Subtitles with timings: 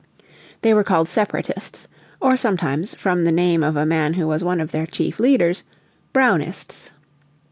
[0.63, 1.87] They were called Separatists,
[2.19, 5.61] or sometimes, from the name of a man who was one of their chief leaders,
[6.11, 6.89] Brownists.